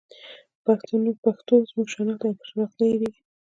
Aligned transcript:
پښتو 1.23 1.53
زموږ 1.69 1.87
شناخت 1.93 2.19
دی 2.21 2.27
او 2.39 2.47
شناخت 2.49 2.75
دې 2.79 2.85
نه 2.89 2.89
هېرېږي. 2.91 3.21